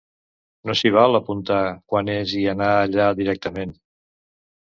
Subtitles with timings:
[0.69, 1.59] No s'hi val apuntar
[1.93, 3.79] quan és i anar allà directament.